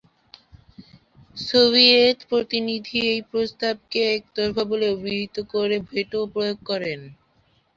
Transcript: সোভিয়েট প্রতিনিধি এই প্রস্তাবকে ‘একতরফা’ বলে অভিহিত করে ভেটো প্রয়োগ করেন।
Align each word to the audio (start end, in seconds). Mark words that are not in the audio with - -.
সোভিয়েট 1.41 2.19
প্রতিনিধি 2.31 2.99
এই 3.09 3.21
প্রস্তাবকে 3.31 3.99
‘একতরফা’ 4.15 4.63
বলে 4.71 4.85
অভিহিত 4.89 5.35
করে 5.53 5.77
ভেটো 5.89 6.19
প্রয়োগ 6.33 6.57
করেন। 6.65 6.99